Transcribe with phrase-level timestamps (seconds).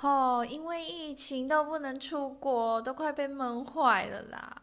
[0.00, 4.62] 哦，因为疫情都不能出国，都快被闷坏了啦。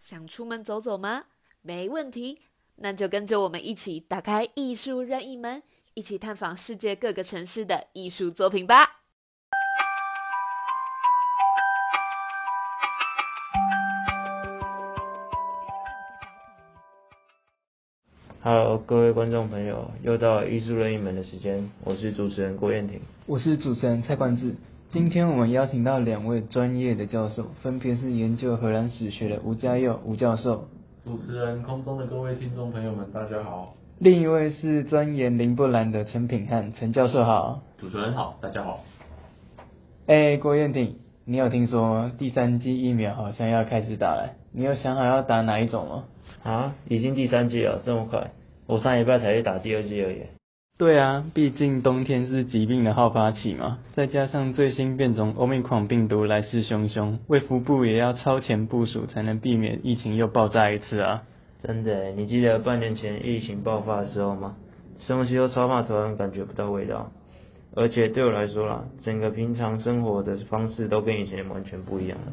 [0.00, 1.24] 想出门走走吗？
[1.60, 2.40] 没问题，
[2.76, 5.62] 那就跟着我们一起打开艺术任意门，
[5.94, 9.01] 一起探访世界各个城市的艺术作品吧。
[18.44, 22.98] Hello，各位观众朋友，又到了艺术任意门的时间，我是主持人郭彦廷，
[23.28, 24.56] 我是主持人蔡冠志。
[24.88, 30.66] 今天我们邀请到两位专业的教授，分别是研究荷兰史学的吴家佑吴教授，
[31.04, 33.76] 主持人空中的各位听众朋友们，大家好。
[34.00, 37.62] 另一位是钻研林布兰的陈品汉陈教授好。
[37.78, 38.80] 主持人好，大家好。
[40.08, 44.30] 哎，郭彦廷，你有听说第三季疫苗好像要开始打了？
[44.50, 46.04] 你有想好要打哪一种吗？
[46.42, 48.32] 啊，已经第三季了，这么快？
[48.66, 50.22] 我上礼拜才去打第二季而已。
[50.78, 61.22] 对啊，毕竟冬天是疾病的好发期嘛，再加上最新变种欧密克病毒来势汹汹，卫福部也要超前部署，才能避免疫情又爆炸一次啊！
[61.62, 64.56] 真的，你记得半年前疫情爆发的时候吗？
[64.98, 67.12] 吃东西都超怕突然感觉不到味道，
[67.76, 72.32] 而且对我来说啦，整个平常生活的方式都跟以前完全不一样了。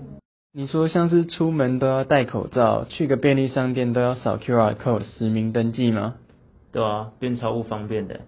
[0.52, 6.16] 你说像是出门都要戴口罩，去个便利商店都要扫 QR code 实名登记吗？
[6.72, 8.22] 对啊，变超不方便的，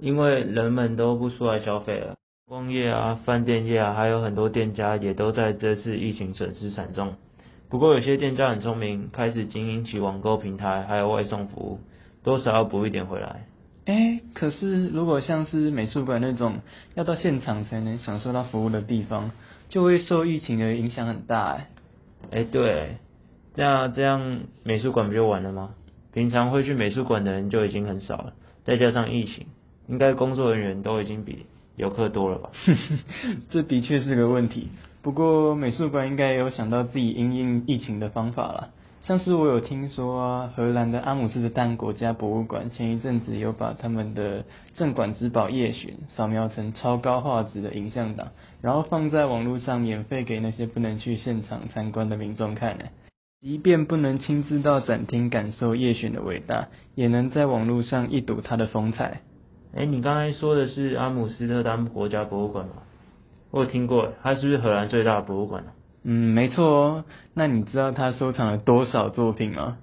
[0.00, 2.16] 因为人们都不出来消费了，
[2.48, 7.14] 工业啊、饭店业啊，还有很多店家也都在这次疫情损失惨重。
[7.68, 11.78] 不过有些店家很聪明，开始经营起网购平台，还有外送服务，
[12.24, 13.46] 多少要补一点回来。
[13.84, 16.56] 哎，可是如果像是美术馆那种
[16.96, 19.30] 要到现场才能享受到服务的地方，
[19.68, 21.68] 就会受疫情的影响很大哎。
[22.30, 22.96] 哎，对，
[23.54, 25.70] 这样这样美术馆不就完了吗？
[26.12, 28.32] 平常会去美术馆的人就已经很少了，
[28.64, 29.46] 再加上疫情，
[29.86, 31.46] 应该工作人员都已经比
[31.76, 32.50] 游客多了吧？
[33.50, 34.68] 这的确是个问题。
[35.00, 38.70] 不过美术馆应该有想到自己因应疫情的方法了。
[39.00, 52.84] 像是我有听说啊，荷兰的阿姆斯特丹国家博物馆前一阵子有把他们的镇馆之宝夜巡扫描成超高画质的影像档，然后放在网络上免费给那些不能去现场参观的民众看呢。
[53.40, 59.20] 即便不能亲自到展厅感受夜巡的伟大，也能在网络上一睹它的风采。
[59.76, 62.72] 哎，你刚才说的是阿姆斯特丹国家博物馆吗？
[63.50, 65.64] 我有听过，它是不是荷兰最大的博物馆
[66.02, 67.04] 嗯，没错哦。
[67.34, 69.78] 那你知道他收藏了多少作品吗？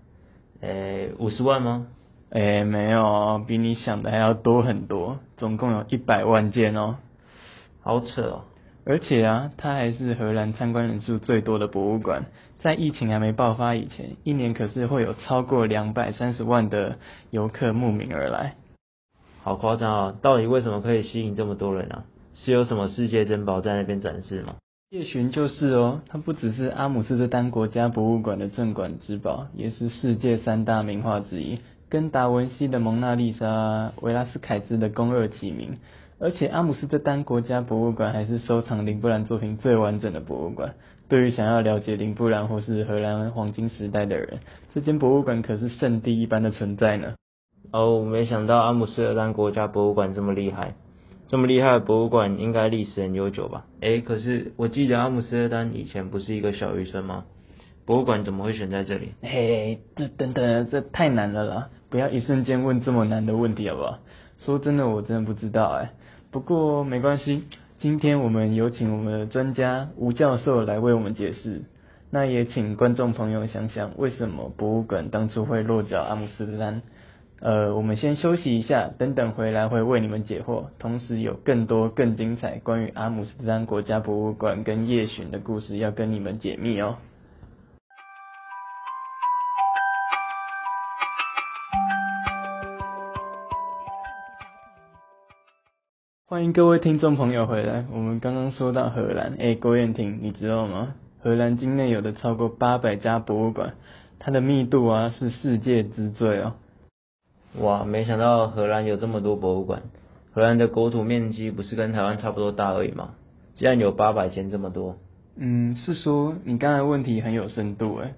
[0.62, 1.88] 诶，五十万吗？
[2.32, 6.98] 诶，没有，比你想的还要多很多，总共有一百万件哦。
[7.82, 8.42] 好扯哦。
[8.86, 12.26] 而且啊，它还是荷兰参观人数最多的博物馆。
[12.60, 16.98] 在疫情还没爆发以前，一年可是会有超过两百三十万的
[17.32, 18.56] 游客慕名而来。
[19.42, 20.16] 好夸张啊！
[20.22, 22.06] 到底为什么可以吸引这么多人啊？
[22.36, 24.56] 是有什么世界珍宝在那边展示吗？
[24.92, 31.60] 夜巡就是哦，它不只是阿姆斯特丹国家博物馆的镇馆之宝，也是世界三大名画之一，
[31.90, 35.78] 跟达文西的蒙娜丽莎、维拉斯凯兹的宫二齐名。
[36.20, 40.76] 而且阿姆斯特丹国家博物馆还是收藏林布兰作品最完整的博物馆。
[41.10, 44.40] 对于想要了解林布兰或是荷兰黄金时代的人，
[44.74, 47.16] 这间博物馆可是圣地一般的存在呢。
[47.72, 50.76] 哦，没想到阿姆斯特丹国家博物馆这么厉害。
[51.28, 53.66] 这么厉害的博物馆应该历史很悠久吧？
[53.82, 57.26] 诶，可是我记得阿姆斯特丹以前不是一个小渔村吗？
[57.86, 59.12] 博物馆怎么会选在这里？
[59.22, 61.70] 嘿，这等等，这太难了啦！
[61.90, 64.00] 不要一瞬间问这么难的问题好不好？
[64.38, 65.92] 说真的，我真的不知道哎。
[66.36, 67.46] 不过没关系，
[67.80, 71.62] 今天我们有请我们的专家吴教授来为我们解释。
[72.10, 76.82] 那也请观众朋友想想，为什么博物馆当初会落脚阿姆斯特丹？
[77.40, 86.98] 呃，我们先休息一下，等等回来会为你们解惑，同时有更多更精彩关于阿姆斯特丹国家博物馆跟夜巡的故事要跟你们解密哦。
[96.36, 100.94] 欢迎各位听众朋友回来，我们刚刚说到荷兰，哎，郭燕婷，你知道吗？
[101.22, 103.76] 荷兰境内有的超过八百家博物馆，
[104.20, 106.56] 它的密度啊是世界之最哦。
[107.58, 109.84] 哇，没想到荷兰有这么多博物馆。
[110.34, 113.12] 荷兰的国土面积不是跟台湾差不多大而已吗？
[113.54, 114.98] 竟然有八百间这么多。
[115.38, 118.14] 嗯，是说你刚才问题很有深度哎。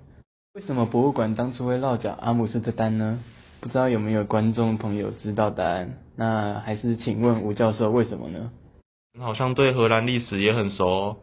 [0.56, 3.19] 为什么博物馆当初会落脚阿姆斯特丹呢？
[3.68, 5.98] 不知道有没有观众朋友知道答案？
[6.16, 8.50] 那还是请问吴教授为什么呢？
[9.14, 11.18] 你好像对荷兰历史也很熟哦。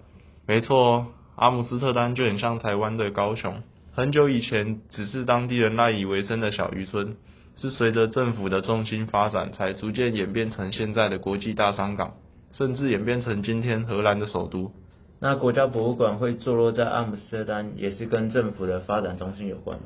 [0.46, 1.06] 没错，
[1.36, 3.62] 阿姆斯特丹就很像台湾的高雄，
[3.94, 7.16] 很久以前只是当地人赖以为生的小渔村。
[7.56, 12.12] 是随着政府的重心发展，才逐渐演变成现在的国际大商港。
[12.52, 14.70] 甚至演变成今天荷兰的首都。
[15.18, 19.84] 那国家博物馆会坐落在阿姆斯特丹，也是跟政府的发展中心有关吗？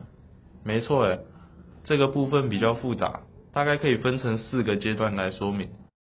[0.64, 1.20] 没错诶，
[1.88, 3.20] 这个部分比较复杂，
[3.50, 5.70] 大概可以分成四个阶段来说明。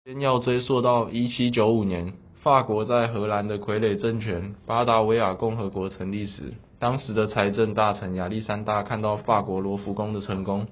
[0.05, 10.67] 先要追溯到一七九五年，法国在荷兰的傀儡政权巴达维亚共和国成立时，当时的财政大臣亚历山大看到法国罗浮宫的成功，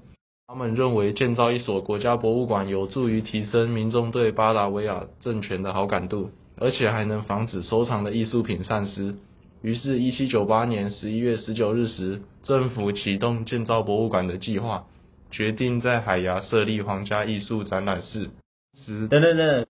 [0.47, 9.15] 他们认为建造一所国家博物馆有助于提升民众对巴达维亚政权的好感度，而且还能防止收藏的艺术品散失。
[9.63, 14.87] 于是，1798年11月19日时，政府启动建造博物馆的计划，
[15.31, 18.31] 决定在海牙设立皇家艺术展览室。
[18.75, 19.67] 是，等等等，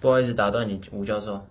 [0.00, 1.42] 不好意思打断你，吴教授。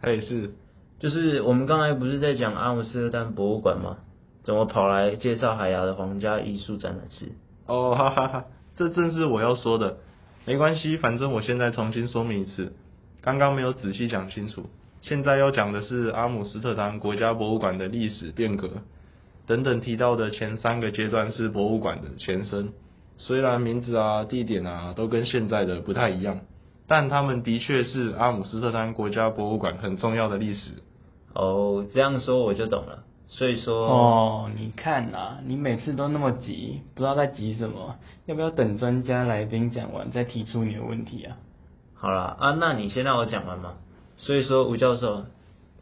[0.00, 0.52] 嘿，是，
[0.98, 3.98] 就是我们刚才不是在讲阿姆斯特丹博物馆吗？
[4.44, 7.32] 怎么跑来介绍海牙的皇家艺术展览室？
[7.66, 8.44] 哦，哈哈哈，
[8.74, 9.98] 这正是我要说的。
[10.46, 12.72] 没关系，反正我现在重新说明一次，
[13.20, 14.70] 刚刚没有仔细讲清楚。
[15.02, 18.82] 现在要讲的是阿姆斯特丹国家博物馆的历史变革，
[19.46, 22.72] 等等提到的前三个阶段是博物馆的前身。
[23.18, 26.40] 虽然名字啊、地点啊都跟现在的不太一样，
[26.86, 30.72] 但他们的确是阿姆斯特丹国家博物馆很重要的历史。
[31.34, 33.04] 哦，这样说我就懂了。
[33.30, 37.96] 所以说，哦，你看呐，你每次都那么急，不知道在急什么？
[38.24, 41.36] 要不要等专家来宾讲完再提出你的问题啊？
[41.94, 43.74] 好了啊，那你先让我讲完嘛。
[44.16, 45.24] 所以说，吴教授，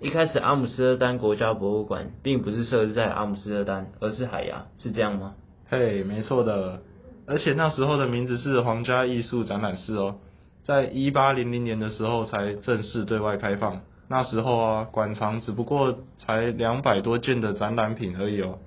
[0.00, 5.34] 一开始阿姆斯特丹国家博物馆并不是设置在阿姆斯特丹，而是海牙，是这样吗？
[5.68, 6.80] 嘿，没错的。
[7.26, 10.16] 而且那时候的名字是皇家艺术展览室哦，
[10.64, 13.80] 在一八零零年的时候才正式对外开放。
[14.08, 18.58] 那时候啊，馆藏只不过才两百多件的展览品而已哦，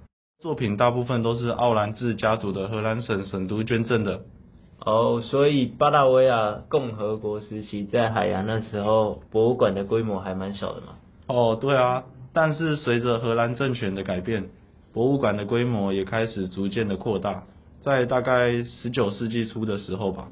[0.42, 4.20] 作品大部分都是奥兰治家族的荷兰省省都捐赠的。
[4.86, 10.96] 哦，所以巴达维亚共和国时期在海洋那时候，博物馆的规模还蛮小的嘛。
[11.28, 12.04] 哦，对啊，
[12.34, 14.50] 但是随着荷兰政权的改变，
[14.92, 17.44] 博物馆的规模也开始逐渐的扩大。
[17.90, 20.28] 在大概十九世纪初的时候吧，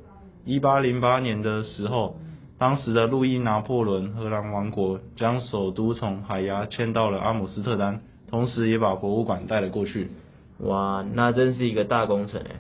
[0.45, 2.15] 一八零八年的时候，
[2.59, 10.11] 当时的路易拿破仑荷兰王国将首都从海牙迁到了阿姆斯特丹，同时也把博物馆带了过去。
[10.59, 12.57] 哇，那真是一个大工程诶。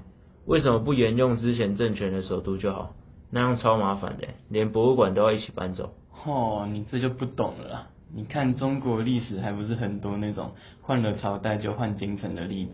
[0.47, 2.95] 为什么不沿用之前政权的首都就好？
[3.29, 5.93] 那样超麻烦的，连博物馆都要一起搬走。
[6.25, 7.89] 哦，你这就不懂了。
[8.15, 12.71] 你看中国历史还不是很多那种换了朝代就换京城的例子？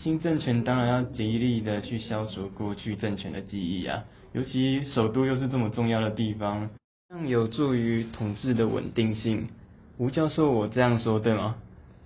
[0.00, 6.70] 新政权当然要极力的去消除过去政权的记忆啊，尤其首都又是这么重要的地方，
[7.08, 9.48] 这样有助于统治的稳定性。
[9.96, 11.56] 吴教授，我这样说对吗？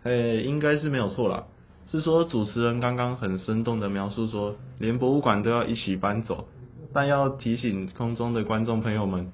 [0.03, 1.45] 嘿，应该是没有错啦。
[1.87, 6.49] 是说主持人刚刚很生动的描述说，连博物馆都要一起搬走，
[6.95, 9.31] 但要提醒空中的观众朋友们，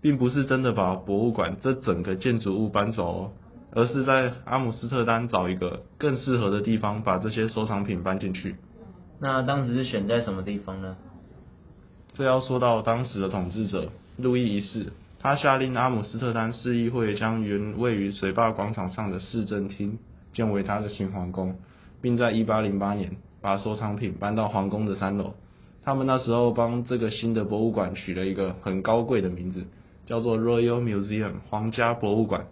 [0.00, 3.32] 并不是真的把博物馆这整个建筑物搬走哦，
[3.72, 8.56] 而是在阿姆斯特丹找一个更适合的地方，把这些收藏品搬进去。
[9.20, 10.96] 那当时是选在什么地方呢？
[12.14, 19.98] 这要说到当时的统治者路易一世，他下令阿姆斯特丹市议会将原位于水坝广场上的市政厅
[20.32, 21.56] 建为他的新皇宫。
[22.00, 25.34] 并在1808年把收藏品搬到皇宫的三楼。
[25.82, 29.64] 他们那时候帮这个新的博物馆取了一个很高贵的名字，
[30.06, 32.46] 叫做 Royal Museum 皇家博物馆。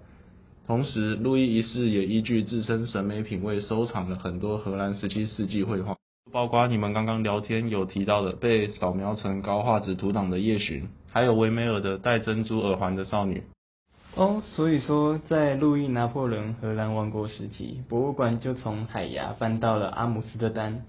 [0.66, 5.96] 同时，路易一世也依据自身审美品味收藏了很多荷兰十七世纪绘画，
[6.32, 13.44] 包括你们刚刚聊天有提到的被扫描成高画质图档的夜巡，还有维梅尔的戴珍珠耳环的少女。
[14.16, 20.82] 哦，所以说，在路易拿破仑荷兰王国时期，博物馆就从海牙搬到了阿姆斯特丹，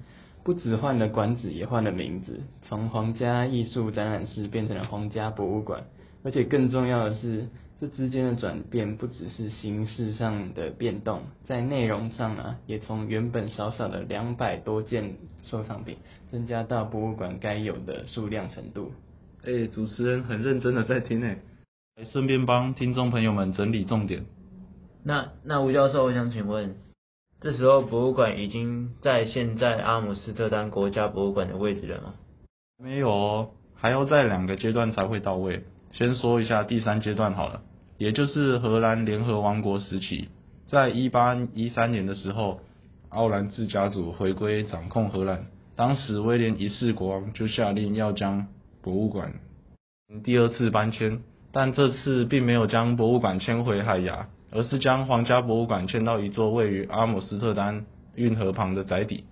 [0.43, 5.83] 不止换了馆址，也换了名字，从皇家艺术展览室变成了皇家博物馆。
[6.23, 7.47] 而且更重要的是，
[7.79, 15.97] 这之间的转变不只是形式上的变动，在内容上啊，也从原本少少的两百多件收藏品，
[16.31, 18.91] 增加到博物馆该有的数量程度。
[19.43, 21.37] 哎，主持人很认真的在听诶。
[22.11, 24.25] 顺便帮听众朋友们整理重点。
[25.03, 26.75] 那那吴教授，我想请问，
[27.41, 32.15] 这时候博物馆已经在现在阿姆斯特丹国家博物馆的位置了吗？
[32.77, 35.63] 没有哦，还要在两个阶段才会到位。
[35.91, 37.61] 先说一下第三阶段好了，
[37.97, 40.29] 也就是荷兰联合王国时期，
[40.65, 42.59] 在一八一三年的时候，
[43.09, 48.47] 奥兰治家族回归掌控荷兰，当时威廉一世国王就下令要将
[48.81, 49.33] 博物馆
[50.23, 51.21] 第二次搬迁。
[51.49, 59.23] 但这次并没有将博物馆迁回海牙，而是将皇家博物馆迁到一座位于阿姆斯特丹运河旁的宅邸，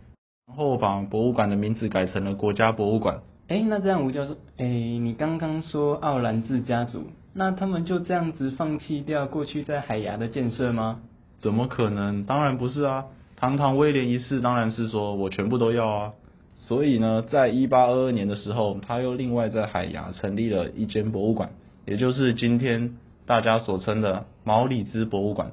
[0.48, 3.22] 然后把博物馆的名字改成了国家博物馆。
[3.48, 11.02] 哎，那这样吴教授，哎，你刚刚说奥兰治家族那他们就这样子放弃掉过去在海牙的建设吗？
[11.38, 12.24] 怎么可能？
[12.24, 13.06] 当然不是啊！
[13.36, 16.12] 堂堂威廉一世当然是说我全部都要啊！
[16.56, 21.52] 所以呢，在一八二二年的时候，他又另外在海牙成立了一间博物馆，
[21.86, 22.96] 也就是今天
[23.28, 25.52] 大家所称的毛里兹博物馆。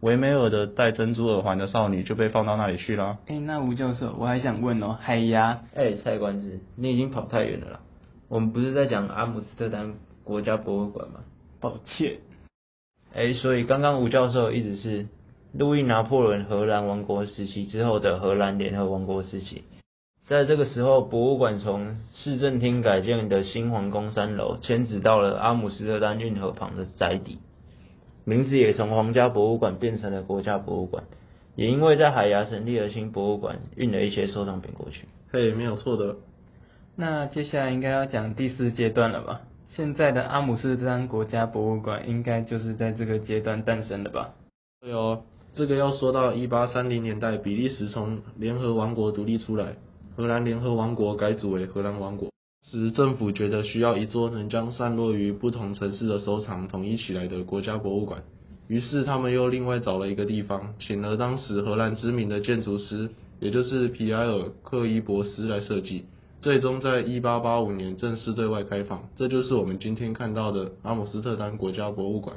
[0.00, 3.18] 维梅尔的戴珍珠耳环的少女就被放到那里去了。
[3.26, 5.62] 哎，那吴教授，我还想问哦，海牙？
[5.74, 7.80] 哎，蔡官子，你已经跑太远了啦！
[8.28, 11.20] 我们不是在讲阿姆斯特丹国家博物馆吗？
[11.60, 12.18] 抱歉。
[13.12, 15.06] 哎，所以刚刚吴教授一直是
[15.52, 19.64] 路易拿破仑荷兰王国时期之后的荷兰联合王国时期。
[20.26, 27.40] 在这个时候，博物馆从市政厅改建的新皇宫三楼迁址到了阿姆斯特丹运河旁的宅邸。
[28.30, 31.02] 名字也从皇家博物馆变成了国家博物馆，
[31.56, 35.08] 也因为在海牙成立了新博物馆，运了一些收藏品过去。
[35.32, 36.14] 嘿，没有错的。
[36.94, 39.40] 那接下来应该要讲第四阶段了吧？
[39.66, 44.34] 现在的阿姆斯特丹国家博物馆应该就是在这个阶段诞生的吧？
[44.80, 49.74] 对哦，这个要说到一八三零年代，比利时从联合王国独立出来，
[50.16, 52.30] 荷兰联合王国改组为荷兰王国。
[52.62, 58.22] 时政府觉得需要一座能将散落于不同城市的收藏统一起来的国家博物馆，
[58.68, 66.04] 于是他们又另外找了一个地方，请了当时荷兰知名的建筑师，也就是皮埃尔·克伊博斯来设计，
[66.38, 69.08] 最终在1885年正式对外开放。
[69.16, 72.36] 这就是我们今天看到的阿姆斯特丹国家博物馆。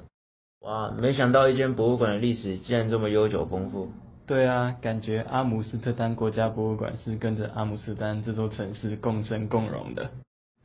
[0.61, 3.89] 哇，没想到一间博物馆的历史竟然这么悠久丰富。
[4.25, 10.11] 对啊，感觉阿姆斯特丹国家博物馆是跟着阿姆斯特丹这座城市共生共荣的。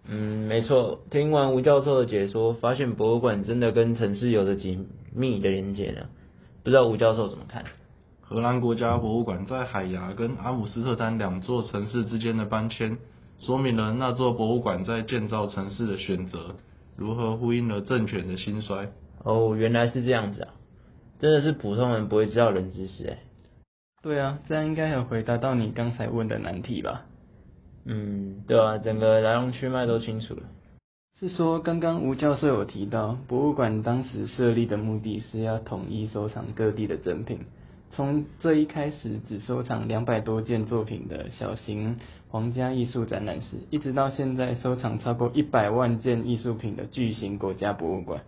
[0.08, 1.00] 嗯，没错。
[1.10, 6.06] 听完吴教授的解说，发现博物馆真的跟城市有着紧密的连接呢。
[6.62, 7.64] 不知道吴教授怎么看？
[8.20, 12.98] 荷兰国家博物馆在海牙跟阿姆斯特丹两座城市之间的搬迁，
[13.40, 16.54] 说明了那座博物馆在建造城市的选择
[16.96, 18.92] 如何呼应了政权的兴衰。
[19.24, 20.54] 哦，原来是这样子啊！
[21.18, 23.18] 真的是普通人不会知道冷知识哎。
[24.00, 27.04] 对啊，这样应该有回答到你刚才问的难题吧？
[27.84, 30.42] 嗯，对啊，整个来龙去脉都清楚了。
[31.18, 37.40] 是说，刚刚吴教授有提到，博物馆当时设立的目的是要统一收藏各地的珍品。
[37.90, 41.96] 从这一开始只收藏两百多件作品的小型
[42.28, 48.20] 皇家艺术展览室，一直到现在收藏超过一百万件艺术品的巨型国家博物馆，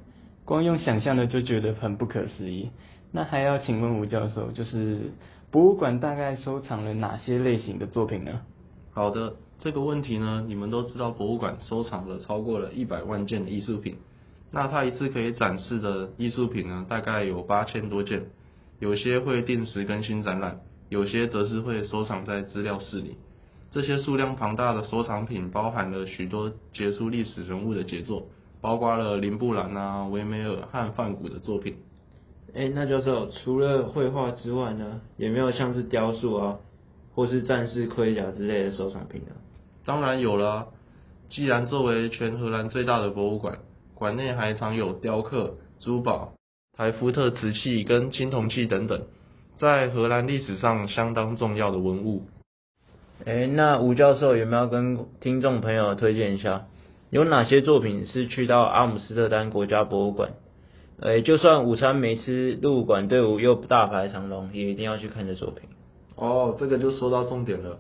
[0.45, 2.71] 光用想象的就觉得很不可思议。
[3.12, 5.12] 那还要请问吴教授，就是。
[5.50, 8.42] 博物馆大概收藏了哪些类型的作品呢？
[8.92, 13.97] 好的，这个问题呢，你们都知道，博物馆收藏了超过了一百万件的艺术品。
[14.52, 18.26] 那它一次可以展示的艺术品呢，大概有八千多件。
[18.78, 23.16] 有些会定时更新展览，有些则是会收藏在资料室里。
[23.73, 28.28] 这些数量庞大的收藏品，包含了许多杰出历史人物的杰作，
[28.61, 31.76] 包括了林布兰啊、维梅尔和梵谷的作品。
[32.54, 36.59] 哎，那教授，除了绘画之外呢，有没有像是雕塑啊，
[37.14, 39.33] 或是战士盔甲之类的收藏品呢？
[39.85, 40.69] 当然有了，
[41.28, 43.59] 既然作为全荷兰最大的博物馆，
[43.95, 46.33] 馆内还藏有雕刻、珠宝、
[46.76, 49.02] 台福特瓷器跟青铜器等等，
[49.57, 52.25] 在荷兰历史上相当重要的文物。
[53.25, 56.66] 哎，那吴教授有没有跟听众朋友推荐一下，
[57.11, 60.30] 有哪些作品是去到阿姆斯特丹国家博物馆？
[61.02, 65.71] 哎，就算午餐没吃，入馆队伍又大排长龙，也一定要去看这作品。
[66.14, 67.78] 哦，这个就说到重点了。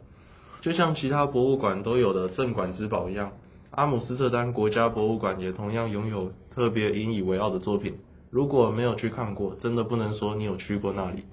[0.62, 3.32] 就像其他博物馆都有的镇馆之宝一样，
[3.72, 7.98] 阿姆斯特丹国家博物馆也同样拥有特别引以为傲的作品。
[8.30, 11.24] 如果没有去看过，真的不能说你有去过那里。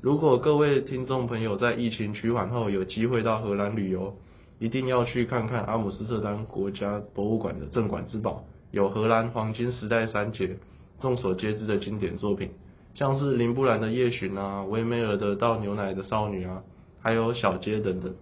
[0.00, 4.14] 如果各位听众朋友在疫情趋缓后有机会到荷兰旅游，
[4.58, 10.56] 一定要去看看阿姆斯特丹国家博物馆的镇馆之宝，有荷兰黄金时代三杰。
[11.00, 12.50] 众所皆知的经典作品，
[12.94, 16.62] 像是林布兰的《夜巡》啊，维梅尔的《倒牛奶的少女》啊，
[17.00, 18.14] 还有《小街》等等，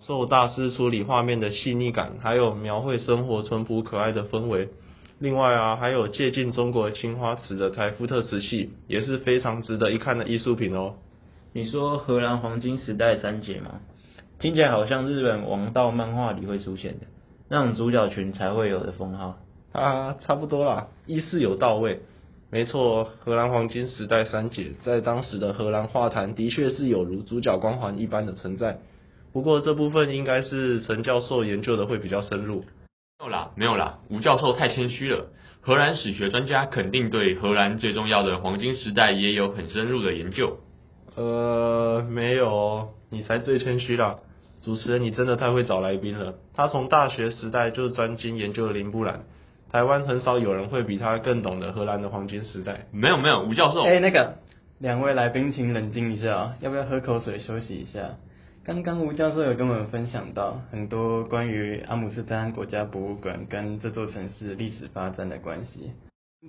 [0.00, 4.68] 受大师处理画面的细腻感，还有描绘生活淳朴可爱的氛围。
[5.18, 10.94] 另外啊，还有借鉴中国青花瓷的台夫特瓷器，也是非常值得一看的艺术品哦。
[11.52, 13.80] 你说荷兰黄金时代三杰吗？
[14.38, 17.06] 听起来好像日本王道漫画里会出现的
[17.50, 19.36] 那种主角群才会有的封号。
[19.72, 22.00] 啊，差不多啦，意思有到位。
[22.50, 28.80] 没错，荷兰黄金时代三姐在当时的荷兰画坛的确是有如主角光环一般的存在。
[29.32, 32.64] 不过这部分应该是陈教授研究的会比较深入。
[33.20, 35.28] 没有啦，没有啦，吴教授太谦虚了。
[35.60, 40.56] 荷兰史学专家肯定对荷兰最重要的黄金时代也有很深入的研究。
[41.14, 44.16] 呃，没有，你才最谦虚啦。
[44.62, 46.34] 主持人，你真的太会找来宾了。
[46.54, 49.24] 他从大学时代就专精研究林布兰。
[49.72, 52.86] 台湾很少有人会比他更懂得荷兰的黄金时代。
[52.90, 54.38] 没有没有，吴教授，哎、那个
[54.78, 58.16] 两位来宾请冷静一下啊，要不要喝口水休息一下？
[58.64, 65.92] 刚刚吴教授有跟我们分享到很多关于阿姆斯特丹国家博物馆跟这座城市历史发展的关系。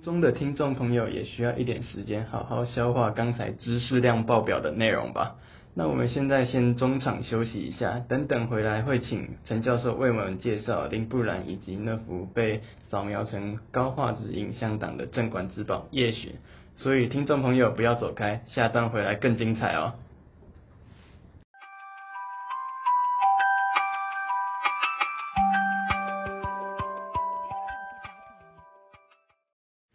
[0.02, 5.36] 中的听众朋友也需要一点时间好好消化刚才知识量爆表的内容吧。
[5.74, 12.60] 那我们现在先中场休息一下，等等回来会请陈教授为我们介绍林布兰以及那幅被
[12.90, 16.28] 扫描成高画质影像档的镇馆之宝《夜雪》。
[16.76, 19.94] 所以听众朋友不要走开，下段回来更精彩哦。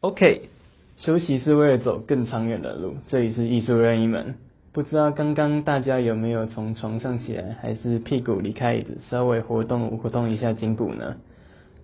[0.02, 0.50] OK，
[0.98, 2.96] 休息是为了走更长远的路。
[3.08, 4.47] 这里是艺术任意门。
[4.78, 11.16] 不知道刚刚大家有没有从床上起来，还是屁股离开椅子，稍微活动活动一下筋骨呢？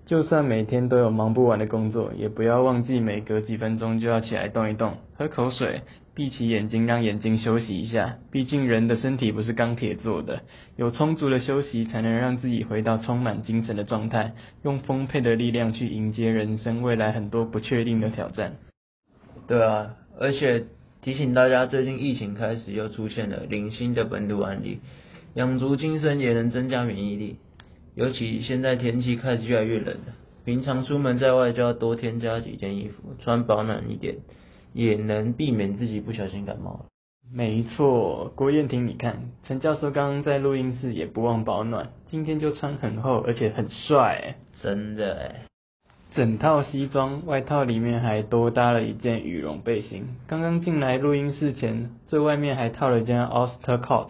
[0.06, 5.82] 就算每天都有忙不完的工作，也不要忘记每隔几分钟就要起来动一动，喝口水，
[6.14, 8.18] 闭起眼睛让眼睛休息一下。
[8.30, 10.44] 毕竟人的身体不是钢铁做的，
[10.76, 18.58] 有充足的休息才能让自己回到充满精神的状态，用丰沛的力量去迎接人生未来很多不确定的挑战。
[19.48, 20.66] 对啊，而且
[21.04, 24.80] 提醒大家，最近疫情开始又出现了零星的本土案例，
[25.34, 27.36] 养足精神也能增加免疫力。
[27.94, 34.16] 尤其现在天气开始越来越冷了，平常出门在外就要多添加几件衣服，穿保暖一点，
[34.72, 36.86] 也能避免自己不小心感冒了。
[37.30, 45.46] 没错，郭燕婷，你看，陈教授刚刚在录音室也不忘保暖，今天就穿很厚，而且很帅欸，真的哎，
[46.13, 50.05] 整套西装，外套里面还多搭了一件羽绒背心。
[50.27, 54.10] 刚刚进来录音室前，最外面还套了一件 Oster coat。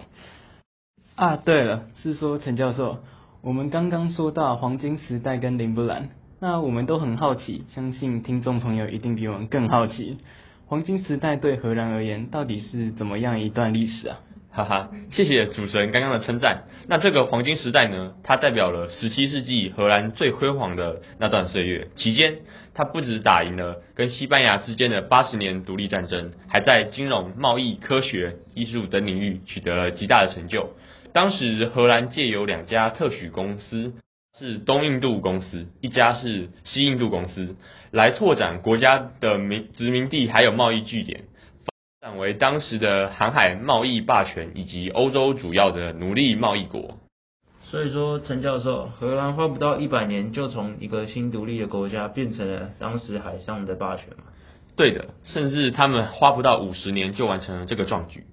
[1.15, 2.97] 啊，对了，是说陈教授，
[3.41, 6.09] 我们刚刚说到黄金时代跟林布兰，
[6.41, 10.17] 那我们都很好奇，相信听众朋友一定比我们更好奇，
[10.65, 14.19] 黄金时代对荷兰而言到底是怎么样一段历史啊？
[14.55, 16.65] 哈哈，谢谢主持人刚刚的称赞。
[16.87, 21.87] 那这个黄金时代呢，它代表了十七世纪荷兰最辉煌的那段岁月。
[21.95, 22.41] 期间，
[22.75, 30.69] 它不止打赢了跟西班牙之间的八十年独立战争，还在金融、贸易、科学、艺术等领域取得了极大的成就。
[31.13, 33.93] 当时荷兰借由两家特许公司，
[34.37, 37.55] 是东印度公司，一家是西印度公司，
[37.89, 41.23] 来拓展国家的民殖民地还有贸易据点。
[42.17, 46.97] 为当时的航海贸易霸权以及欧洲主要的奴隶贸易国。
[47.63, 54.25] 所以说，陈教授，荷兰花不到一百年就从一个新独立的国家变成了当时海上的霸权嘛？
[54.75, 58.25] 对的，甚至他们花不到五十年就完成了这个壮举。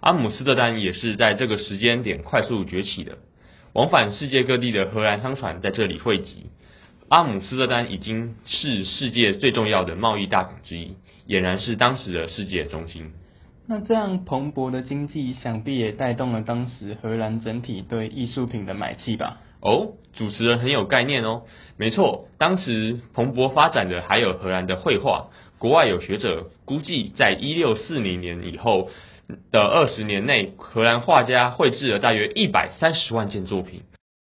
[0.00, 3.18] 阿姆斯特丹也是在这个时间点快速崛起的，
[3.74, 6.50] 往返世界各地的荷兰商船在这里汇集。
[7.08, 13.12] 阿姆斯特丹已经是世界最重要的贸易大港之一，俨然是当时的世界中心。
[13.66, 19.40] 那这样蓬勃的经济，想必也带动了当时荷兰整体对艺术品的买气吧？
[19.60, 21.44] 哦，主持人很有概念哦。
[21.78, 25.28] 没错，当时蓬勃发展的还有荷兰的绘画。
[25.58, 28.90] 国外有学者估计，在一六四零年以后
[29.50, 33.80] 的二十年内，荷兰画家绘制了大约一百三十万件作品。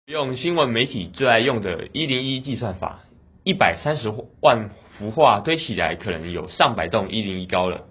[0.09, 3.01] 用新闻媒体最爱用的“一零一计算法”，
[3.43, 4.09] 一百三十
[4.41, 7.81] 万幅画堆起来，可能有上百栋一零一高了。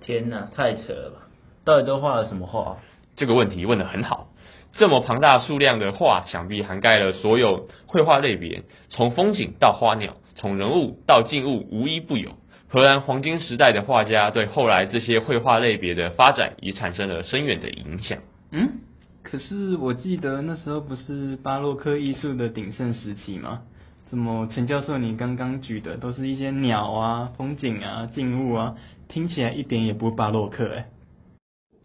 [0.00, 1.28] 天哪，太扯了吧！
[1.66, 2.78] 到底都画了什么画？
[3.14, 4.28] 这个问题问得很好。
[4.72, 12.30] 这么庞大数量的画，想必涵盖了所有绘画类别，从风景到花鸟，从人物到静物，无一不有。
[12.70, 18.20] 荷兰黄金时代的画家对后来这些绘画类别的发展也产生了深远的影响。
[18.50, 18.80] 嗯，
[19.22, 23.62] 可是我记得那时候不是巴洛克艺术的鼎盛时期吗？
[24.08, 28.74] 怎么陈教授你刚刚举的都是一些鸟啊、风景啊、静物啊，
[29.08, 30.86] 听起来一点也不巴洛克哎。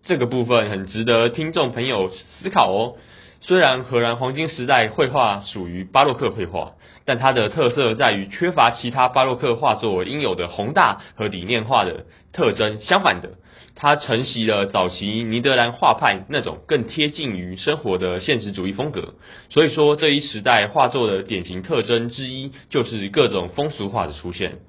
[0.02, 2.96] 这个部分很值得听众朋友思考哦。
[3.42, 6.74] 虽然荷兰黄金时代绘画属于巴洛克绘画，
[7.06, 12.82] 但它的特色在于缺乏其他巴洛克画作应有的宏大和理念化的特征。
[12.82, 13.34] 相反的，
[13.76, 19.16] 它承袭了早期尼德兰画派那种更贴近于生活的现实主义风格。
[19.50, 24.60] 所以说，这一时代画作的典型特征之一就是各种风俗画的出现。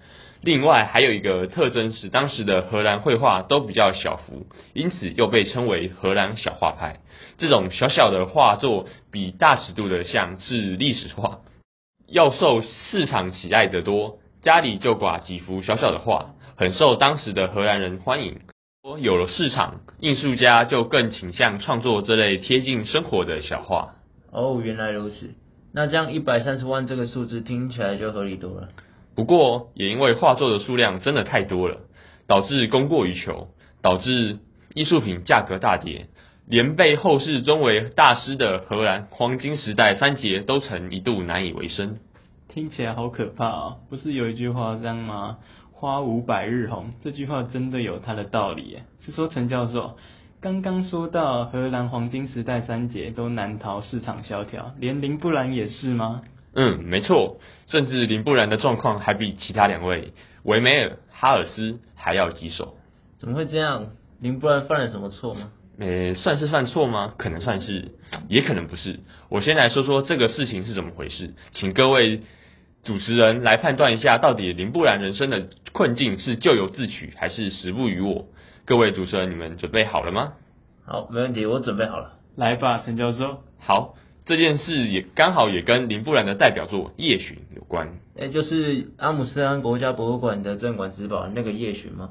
[0.42, 7.00] 另外还有一个特征是，当时的荷兰绘画都比较小幅，因此又被称为荷兰小画派。
[7.38, 11.38] 这种小小的画作比大尺度的像是历史画，
[12.08, 14.18] 要受市场喜爱的多。
[14.42, 18.38] 家里就挂几幅小小的画，很受当时的荷兰人欢迎。
[19.00, 23.96] 有了市场，艺术家就更倾向创作这类贴近生活的小画。
[24.30, 25.34] 哦，原来如此。
[25.72, 28.68] 那这样一百三十万这个数字听起来就合理多了。
[29.16, 31.80] 不过也因为画作的数量真的太多了，
[32.28, 33.48] 导致供过于求，
[33.82, 34.38] 导致
[34.72, 36.06] 艺术品价格大跌，
[36.46, 41.96] 连被后世尊为大师的荷兰黄金时代三杰都曾一度难以为生。
[42.48, 43.76] 听起来好可怕啊！
[43.90, 45.38] 不是有一句话这样吗？
[45.78, 48.84] 花无百日红，这句话真的有它的道理耶。
[48.98, 49.98] 是说陈教授
[50.40, 56.22] 刚刚说到荷兰黄金时代三杰都难逃市场萧条，连林布兰也是吗？
[56.54, 57.36] 嗯，没错，
[57.66, 62.78] 甚至林布兰的状况还比其他两位维梅尔、哈尔斯还要棘手。
[63.18, 63.88] 怎么会这样？
[64.18, 65.50] 林布兰犯了什么错吗？
[65.78, 67.12] 呃，算是犯错吗？
[67.18, 67.92] 可能算是，
[68.30, 69.00] 也可能不是。
[69.28, 72.22] 我先来说说这个事情是怎么回事，请各位
[72.86, 78.26] 主持人来判断一下，到底林布兰人生的困境是咎由自取，还是时不与我？
[78.64, 80.34] 各位主持人，你们准备好了吗？
[80.84, 82.12] 好，没问题，我准备好了。
[82.36, 83.40] 来吧，陈教授。
[83.58, 87.88] 好，这件事也刚好也跟林布兰的代表作《夜巡》有关。
[88.16, 92.10] 哎，就是阿姆斯特丹国家博物馆的镇馆之宝那个夜巡吗？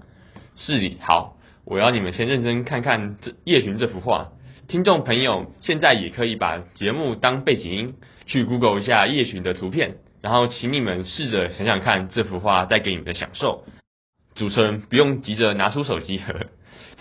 [0.58, 4.32] 是的，好，我要你们先认真看看这《夜巡》这幅画。
[4.68, 7.94] 听众朋友现在也可以把节目当背景音，
[8.26, 13.64] 去 Google 一下《夜巡》的图片，然后请你们试着想想看这幅画带给你们的享受。
[14.34, 16.48] 主持人不用急着拿出手机，呵 呵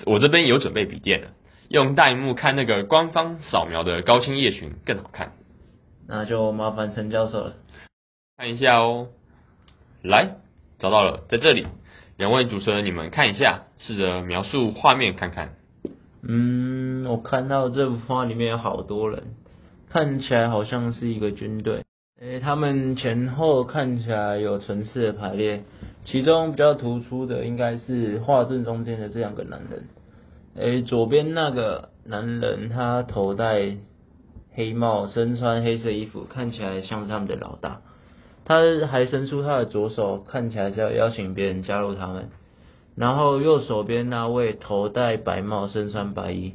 [0.04, 1.28] 我这边有准备笔电了，
[1.70, 5.32] 用大荧幕看那个官方扫描的高清夜巡更好看。
[6.06, 7.54] 那就麻烦陈教授了。
[8.36, 9.08] 看一下哦，
[10.02, 10.36] 来，
[10.78, 11.66] 找到了，在这里。
[12.18, 15.54] 两位主持人，你们看一下，试着描述画面看看。
[16.22, 19.34] 嗯，我看到这幅画里面有好多人，
[19.88, 21.84] 看起来好像是一个军队。
[22.20, 25.64] 诶，他们前后看起来有层次的排列，
[26.04, 29.88] 其中比较突出的应该是画正中间的这两个男人。
[30.54, 33.78] 诶，左边那个男人他头戴
[34.52, 37.80] 黑帽，身穿黑色衣服，看起来像是他们的老大。
[38.44, 42.28] 他还伸出他的左手，看起来是要邀请别人加入他们。
[42.94, 46.54] 然后右手边那位头戴白帽、身穿白衣，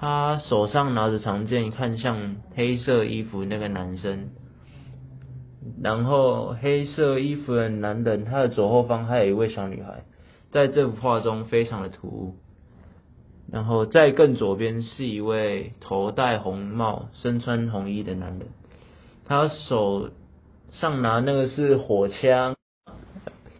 [0.00, 4.30] 他手上拿着长剑，看向黑色衣服那个男生。
[5.82, 10.04] 然后黑色衣服的男人，他的左后方还有一位小女孩，
[10.50, 12.34] 在这幅画中非常的突兀。
[13.50, 18.48] 然后在更左边是一位头戴红帽、身穿红衣的男人，
[19.24, 20.10] 他手
[20.70, 22.56] 上拿那个是火枪，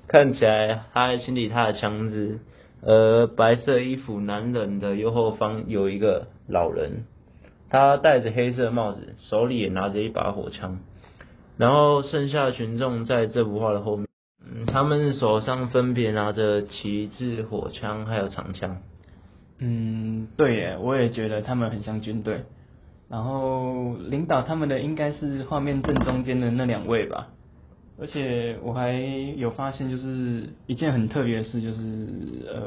[0.06, 2.40] 看起来他在清理他的枪支。
[2.80, 7.06] 而白色衣服男人的右后方有一个老人，
[7.70, 10.78] 他戴着黑色帽子，手里也拿着一把火枪。
[11.58, 14.06] 然后剩下的群众在这幅画的后面，
[14.42, 18.78] 嗯，他们手上分别拿着旗帜、火枪还有长枪。
[19.58, 22.44] 嗯，对耶，我也觉得他们很像军队。
[23.10, 27.28] 然后领导他们的应该是画面正中间的那两位吧。
[28.00, 28.92] 而且我还
[29.36, 31.78] 有发现，就是一件很特别的事，就是
[32.46, 32.62] 呃，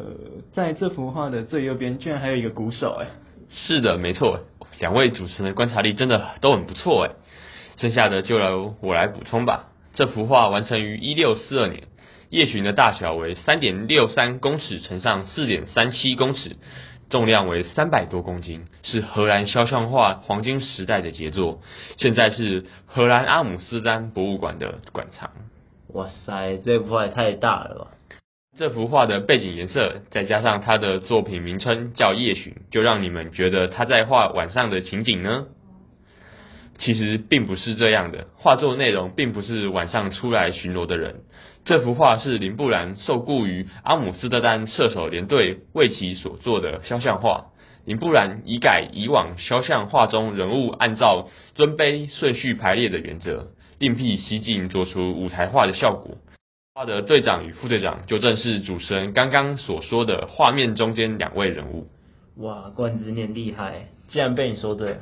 [0.51, 3.07] 在这幅画的最右边，居然还有一个鼓手，哎。
[3.49, 4.41] 是的，没错，
[4.79, 7.15] 两位主持人的观察力真的都很不错，哎。
[7.81, 9.69] 剩下的就由我来补充吧。
[9.93, 11.85] 这幅画完成于一六四二年，
[12.29, 16.57] 夜巡的大小为三点六三公尺乘上四点三七公尺，
[17.09, 21.59] 重量为三百多公斤，是荷兰肖像画黄金时代的杰作。
[21.97, 25.31] 现在是荷兰阿姆斯特丹博物馆的馆藏。
[25.87, 27.87] 哇塞，这幅画也太大了吧！
[28.55, 35.47] 这幅画的背景颜色，再加上它的作品名称叫夜巡，就让你们觉得他在画晚上的情景呢？
[36.81, 41.21] 其实并不是这样的，画作内容并不是晚上出来巡逻的人。
[41.63, 47.45] 这幅画是林布兰受雇于阿姆斯特丹射手联队为其所做的肖像画。
[47.85, 56.17] 林布兰已改以往肖像画中人物按照尊卑顺序排列的原则，另辟蹊径，做出舞台化的效果。
[56.73, 61.87] 画的队长与副队长就正是主持人刚刚所说的画面中间两位人物。
[62.37, 64.97] 哇，冠之念厉害，竟然被你说对了。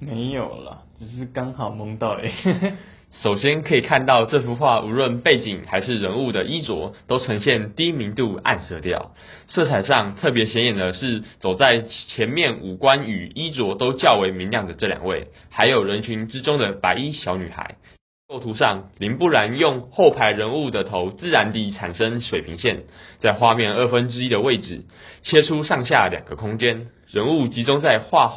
[0.00, 2.32] 没有了，只是刚好蒙到诶。
[3.22, 9.12] 首先可以看到这幅画，无论背景还是人物的衣着，都呈现低明度暗色调。
[9.48, 17.74] 色彩上特别显眼的是，走在前面五官与衣着都较为明亮的这两位，还有人群之中的白衣小女孩。
[18.28, 22.84] 构图上，林布兰用后排人物的头自然地产生水平线，
[23.18, 24.84] 在画面二分之一的位置
[25.22, 28.28] 切出上下两个空间，人物集中在画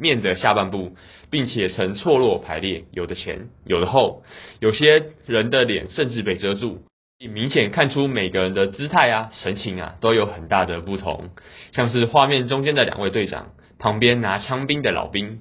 [0.00, 0.96] 面的下半部。
[1.32, 4.24] 并且呈错落排列，有的前，有的后，
[4.58, 6.80] 有些人的脸甚至被遮住，
[7.20, 11.30] 明显看出每个人的姿态啊、神情啊都有很大的不同。
[11.70, 15.40] 像是画面中间的两位队长，旁边拿枪兵的老兵，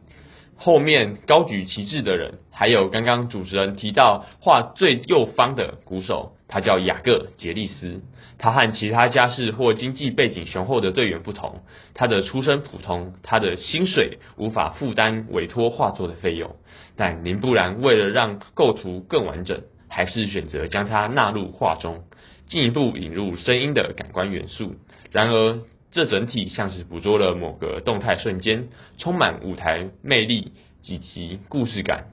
[0.55, 8.01] 后面高举旗帜的人，还有刚刚主持人提到画最右方的鼓手，他叫雅各杰利斯。
[8.37, 11.61] 他和其他家世或经济背景雄厚的队员不同，
[11.93, 16.55] 他的出身普通，他的薪水无法负担委托画作的费用。
[16.95, 22.03] 但林布兰为了让构图更完整，还是选择将它纳入画中，
[22.47, 24.75] 进一步引入声音的感官元素。
[25.11, 25.59] 然而，
[25.91, 30.53] 这整体像是捕捉了某个动态瞬间，充满舞台魅力
[30.85, 32.05] 以及故事感。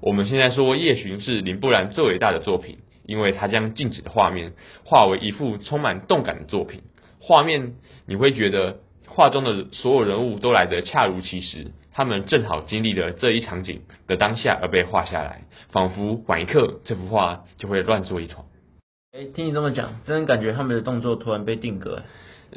[0.00, 2.78] 我们现在说《夜巡》是林布兰最伟大的作品。
[3.04, 4.52] 因为他将静止的画面
[4.84, 6.82] 化为一幅充满动感的作品，
[7.20, 7.74] 画面
[8.06, 18.44] 你会觉得画中的所有人物都来得恰如其时，他们正好经历了这一场景的当下而被画下来，仿佛晚一刻这幅画就会乱作一团。
[19.12, 22.02] 哎，听你这么讲，真的感觉他们的动作突然被定格。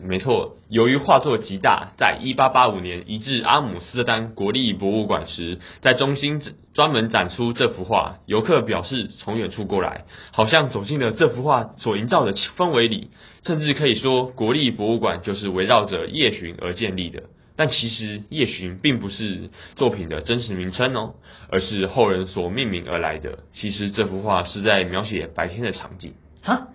[0.02, 6.42] 没错，由于画作极大，在一八八五年移至阿姆斯特丹国立博物馆时，在中心
[6.74, 8.18] 专门展出这幅画。
[8.26, 13.10] 游客表示，从远处过来，好像走进了这幅画所营造的氛围里，
[13.44, 17.24] 甚至可以说，国立博物馆就是围绕着夜巡而建立的。
[17.56, 21.14] 但其实，夜巡并不是作品的真实名称哦，
[21.50, 23.40] 而是后人所命名而来的。
[23.54, 26.16] 其实，这幅画是在描写白天的场景。
[26.44, 26.68] 哈？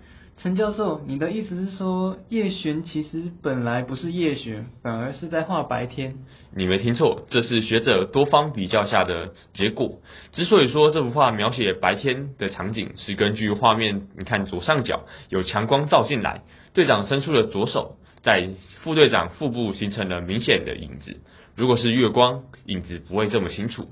[0.43, 6.15] 陈教授，你的意思是说，夜巡其实本来不是夜巡，反而是在画白天？
[6.57, 10.01] 你没听错，这是学者多方比较下的结果。
[10.33, 16.41] 之所以说这幅画描写白天的场景，是根据画面，你看左上角有强光照进来，
[16.73, 18.49] 队长伸出了左手，在
[18.83, 21.21] 副队长腹部形成了明显的影子。
[21.55, 23.83] 如果是月光，影子不会这么清楚；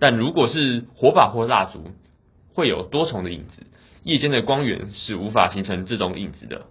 [0.00, 1.92] 但如果是火把或蜡烛，
[2.54, 3.62] 会有多重的影子。
[4.02, 6.66] 夜间的光源是无法形成这种影子的。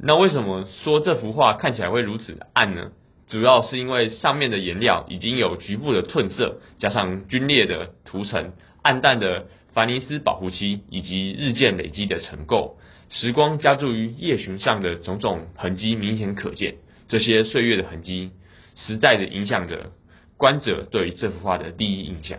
[0.00, 2.92] 那为什么说这幅画看起来会如此的暗呢？
[3.28, 12.74] 主要是因为上面的颜料已经有局部的褪色，加上皲裂的涂层、暗淡的凡尼斯保护漆以及日渐累积的尘垢，
[13.08, 16.74] 时光加注于夜巡上的种种痕迹明显可见。
[17.08, 18.32] 这些岁月的痕迹，
[18.74, 19.92] 实在的影响着
[20.36, 22.38] 观者对这幅画的第一印象。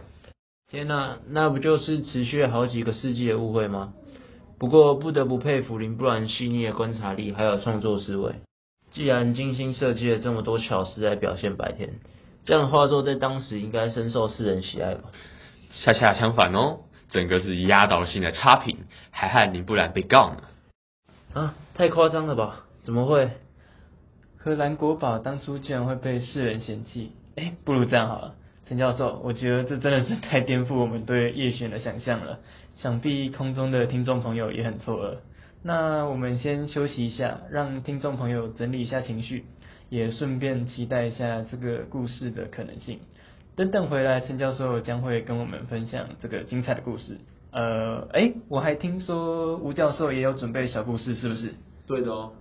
[0.74, 3.94] 天哪，那不就是持续了好几个世纪的误会吗？
[4.58, 8.38] 不过不得不佩服林布兰细腻的观察力，还有创作思维。
[8.90, 12.00] 既然精心设计了这么多巧思来表现白天，
[12.44, 15.12] 这样的画作在当时应该深受世人喜爱吧？
[15.84, 18.80] 恰恰相反哦，整个是压倒性的差评，
[19.12, 20.42] 还害林布兰被告呢。
[21.40, 22.66] 啊，太夸张了吧？
[22.84, 23.30] 怎么会？
[24.40, 27.12] 荷兰国宝当初竟然会被世人嫌弃？
[27.36, 28.34] 哎，不如这样好了。
[28.66, 32.40] 陈教授，我觉得这真的是太颠覆我们对叶璇的想象了，
[32.76, 35.18] 想必空中的听众朋友也很错愕。
[35.62, 39.46] 那我们先休息一下，让听众朋友整理一下情绪，
[39.90, 43.00] 也顺便期待一下这个故事的可能性。
[43.56, 47.20] 等等回来，陈教授将会跟我们分享这个精彩的故事。
[47.52, 51.54] 呃，哎，我还听说吴教授也有准备小故事，是不是？
[51.86, 52.32] 对的哦。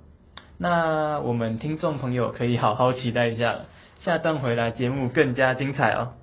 [0.56, 3.66] 那我们听众朋友可以好好期待一下了。
[4.04, 6.14] 下段回来，节目更加精彩哦！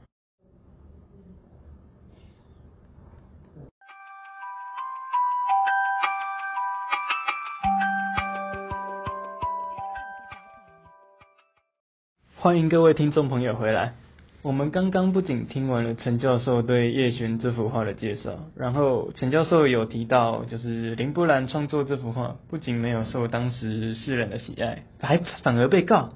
[12.35, 13.93] 欢迎各位听众朋友回来。
[14.41, 26.15] 我们刚刚不仅听完了陈教授对叶璇这幅画的介绍，然后陈教授有提到，就是林布兰创作这幅画不仅没有受当时世人的喜爱，还反而被告。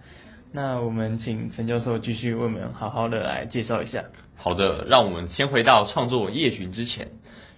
[0.56, 4.04] 那我们请陈教授继续为我们好好的来介绍一下。
[4.36, 7.08] 好的，让我们先回到创作《夜巡》之前。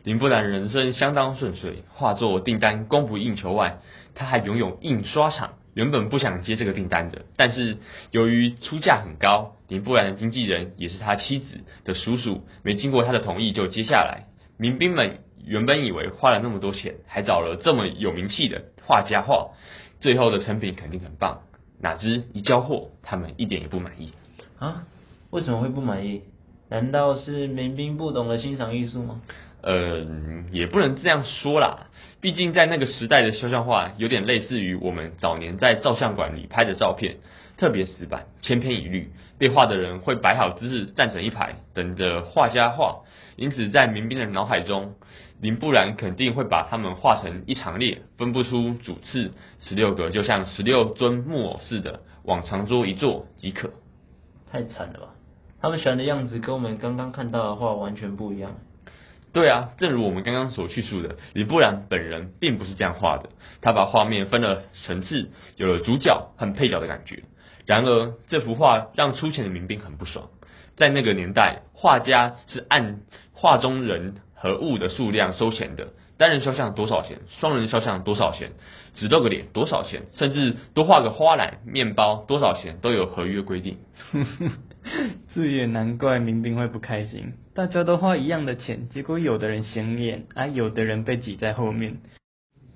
[0.05, 3.79] 林布兰人生相当顺遂，画作订单供不应求外，
[4.13, 5.55] 他还拥有印刷厂。
[5.73, 7.79] 原本不想接这个订单的，但是
[8.11, 14.27] 由于出价很高，林布兰的经纪人也是他妻子的叔叔，没经过他的同意就接下来。
[14.57, 19.49] 民兵们原本以为花了那么多钱，还找了这么有名气的画家画，
[19.99, 21.41] 最后的成品肯定很棒。
[21.85, 24.11] 哪知一交货，他们一点也不满意。
[24.57, 24.87] 啊？
[25.29, 26.23] 为什么会不满意？
[26.67, 29.21] 难道是民兵不懂得欣赏艺术吗？
[29.61, 30.03] 呃，
[30.51, 31.91] 也不能这样说啦。
[32.21, 37.17] 毕竟在那个时代的肖像画，有点类似于我们早年在照相馆里拍的照片，
[37.57, 39.11] 特别死板，千篇一律。
[39.37, 43.01] 被画的人会摆好姿势，站成一排，等着画家画。
[43.35, 44.95] 因此，在民兵的脑海中，
[45.41, 53.71] 林布兰肯定会把他们画成一长列，分不出主次，十六个就像十六尊木偶似的，往长桌一坐即可。
[54.51, 55.07] 太惨了吧！
[55.61, 58.55] 他们喜欢的样子跟我们刚刚看到的画完全不一样。
[59.33, 63.29] 对啊，正如我们刚刚所叙述的，林布兰本人并不是这样画的。
[63.61, 67.23] 他把画面分了层次，有了主角和配角的感觉。
[67.65, 70.29] 然而，这幅画让出钱的民兵很不爽。
[70.77, 73.01] 在那个年代，画家是按
[73.33, 78.51] 画中人和物的数量收钱的，单人肖像多少钱，双人肖像多少钱，
[78.93, 83.77] 只露个脸多少钱，甚至多画个花篮、面包多少钱都有合约规定。
[85.33, 91.97] 这也难怪民兵会不开心，大家都花一样的钱，结果有的人显眼，而有的人被挤在后面。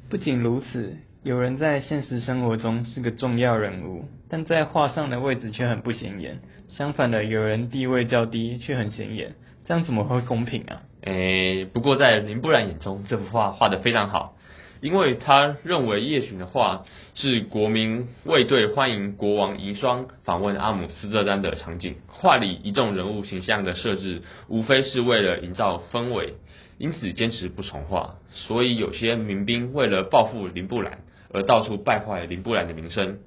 [0.09, 0.97] 不仅如此。
[1.21, 6.39] 有人在现实生活中是个重要人物，但在画上的位置却很不显眼。
[6.69, 10.83] 相反的，有人地位较低却很显眼，这样怎么会公平啊？
[11.01, 14.35] 诶，不过在林布兰眼中，这幅画画得非常好，
[14.81, 16.83] 因为他认为叶巡的画
[17.15, 21.95] 是国民卫队欢迎国王遗孀访问阿姆斯特丹的场景。
[22.07, 26.33] 画里一众人物形象的设置，无非是为了营造氛围，
[26.77, 28.15] 因此坚持不重画。
[28.27, 30.99] 所以有些民兵为了报复林布兰。
[31.31, 33.19] 而到处败坏林布兰的名声，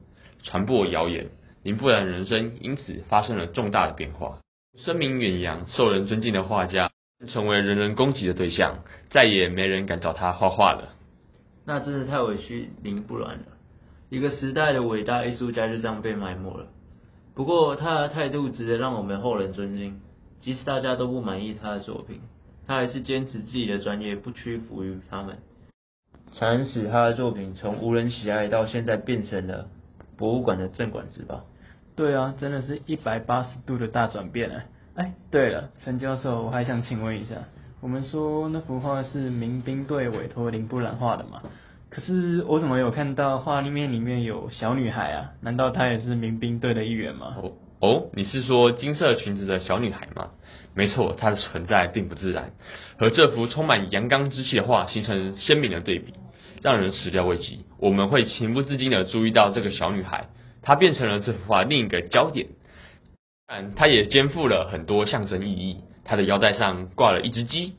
[0.42, 1.28] 传播谣言，
[1.62, 4.40] 林布兰人生因此发生了重大的变化。
[4.76, 6.90] 声名远扬、受人尊敬的画家，
[7.26, 8.78] 成为人人攻击的对象，
[9.10, 10.94] 再也没人敢找他画画了。
[11.64, 13.44] 那真是太委屈林布兰了，
[14.10, 16.66] 一个时代的伟大艺术家就这样被埋没了。
[17.34, 20.00] 不过他的态度值得让我们后人尊敬，
[20.40, 22.20] 即使大家都不满意他的作品，
[22.66, 25.38] 他还是坚持自己的专业，不屈服于他们。
[26.32, 29.68] 才能使他的作品从无人喜爱到现在变成了
[30.16, 31.44] 博物馆的镇馆之宝。
[31.94, 34.64] 对啊，真的是一百八十度的大转变啊！
[34.94, 37.36] 哎，对了，陈教授，我还想请问一下，
[37.80, 41.42] 我们说那幅画是民兵队委托林布兰画的嘛？
[41.88, 45.30] 可是我怎么有看到画里面里面有小女孩啊？
[45.40, 47.36] 难道她也是民兵队的一员吗？
[47.42, 50.30] 哦哦，你是说金色裙子的小女孩吗？
[50.74, 52.52] 没错，她的存在并不自然，
[52.98, 56.12] 和这幅充满阳刚之气的画形成鲜明的对比。
[56.62, 60.28] 让人始料未及，我们会情不自禁的注意到这个小女孩，
[60.62, 62.46] 她变成了这幅画另一个焦点。
[63.54, 65.76] 但她也肩负了很多象征意义。
[66.04, 67.74] 她的腰带上挂了一只鸡，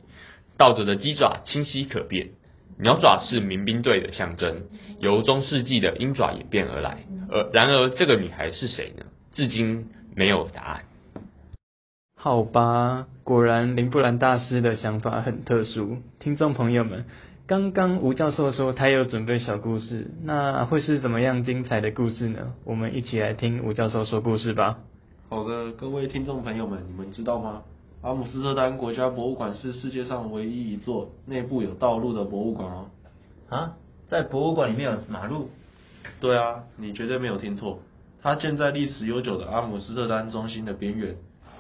[0.55, 2.29] 倒着的鸡爪清晰可辨。
[2.77, 4.65] 鸟爪是民兵队的象征，
[4.99, 7.05] 由中世纪的鹰爪演变而来。
[7.31, 9.05] 而然而，这个女孩是谁呢？
[9.31, 10.83] 至今没有答案。
[12.15, 15.97] 好吧，果然林布兰大师的想法很特殊。
[16.19, 17.05] 听众朋友们。
[17.45, 22.53] 刚刚吴教授说他有准备小故事，那会是怎么样精彩的故事呢？
[22.63, 24.77] 我们一起来听吴教授说故事吧。
[25.34, 27.63] 好的，各位听众朋友们，你们知道吗？
[28.04, 32.86] 阿姆斯特丹国家博物馆是世界上唯一一座内部有道路的博物馆哦。
[33.50, 33.74] 啊，
[34.08, 35.50] 在博物馆里面有马路？
[36.22, 37.80] 对啊，你绝对没有听错，
[38.22, 41.15] 它建在历史悠久的阿姆斯特丹中心的边缘。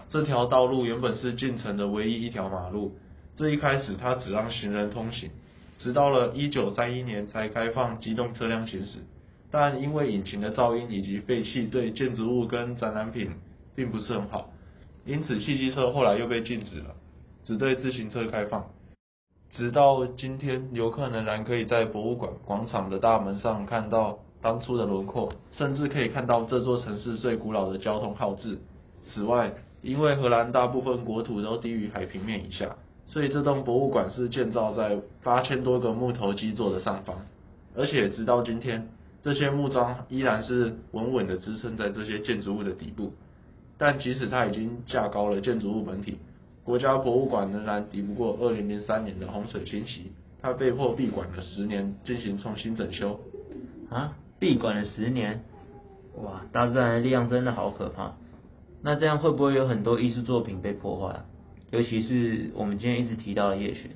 [0.07, 2.91] 这条道路原本是进城的唯一一条马路，
[3.33, 5.31] 这一开始它只让行人通行。
[5.79, 8.99] 直到了一九三一年才开放机动车辆行驶，
[9.49, 13.31] 但因为引擎的噪音以及废气对建筑物跟展览品
[13.75, 14.49] 并不是很好，
[15.05, 16.95] 因此汽机车后来又被禁止了，
[17.43, 18.65] 只对自行车开放。
[19.51, 28.57] 直到今天，游客仍然可以在博物馆广场的大门上看到当初的轮廓，甚至可以看到这座城市最古老的交通号志。
[29.03, 32.75] 此外，因为荷兰大部分国土都低于海平面以下。
[33.05, 37.17] 所以这栋博物馆是建造在八千多个木头基座的上方，
[37.75, 38.87] 而且直到今天，
[39.21, 43.11] 这些木桩依然是稳稳的支撑在这些建筑物的底部。
[43.77, 46.17] 但即使它已经架高了建筑物本体，
[46.63, 53.19] 国家博物馆仍然抵不过二零零三年的洪水侵袭，它被迫闭馆了十年进行重新整修。
[53.89, 55.43] 啊，闭馆了十年？
[56.15, 58.13] 哇，大自然的力量真的好可怕。
[58.81, 61.21] 那这样会不会有很多艺术作品被破坏？
[61.71, 63.89] 尤其是我们今天一直提到的夜巡，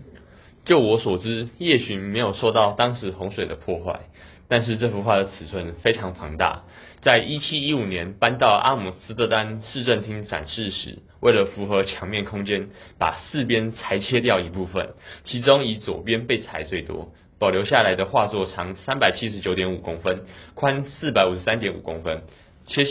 [0.66, 4.00] 就我所知，夜巡没有受到当时洪水的破坏，
[4.48, 6.64] 但是这幅画的尺寸非常庞大，
[7.02, 14.90] 在一七一五年搬到阿姆斯特丹市政厅展示时，为了符合墙面空间，把四边裁切掉一部分，
[15.24, 20.24] 其中以左边被裁最多，保留下来的画作长三百七十九点五公分，
[20.56, 22.24] 宽四百五十三点五公分，
[22.66, 22.86] 切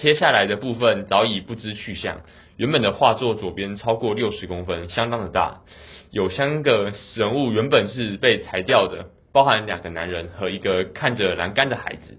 [0.00, 2.20] 切下来的部分早已不知去向。
[2.56, 5.62] 原本的画作左边超过六十公分，相当的大。
[6.10, 12.18] 有三个人物原本是被裁掉的，包含两个男人和一个看着栏杆的孩子。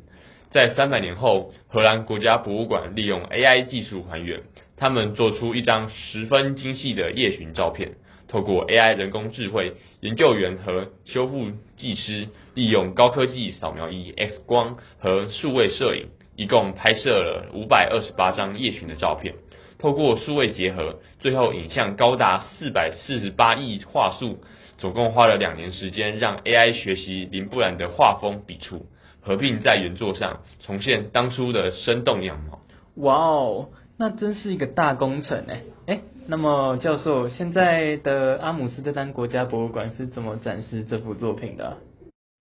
[0.52, 4.42] 在三百年后，荷兰国家博物馆利用 AI 技术还原，
[4.78, 7.92] 他们做出一张十分精细的夜巡照片。
[8.28, 19.36] 透过 AI 人工智慧，研究员和修复技师利用高科技扫描仪、X 光和数位摄影，一共拍摄了五百二十八张夜巡的照片。
[19.78, 24.40] 透过数位结合，最后影像高达四百四十八亿画素，
[24.78, 28.88] 总共花了两年时间，让 AI 学习林布兰的画风笔触，
[29.22, 32.60] 合并在原作上重现当初的生动样貌。
[32.96, 36.02] 哇哦，那真是一个大工程哎哎。
[36.28, 41.78] 那么教授，现在的阿姆斯特丹国家博物馆是怎么展示这幅作品的？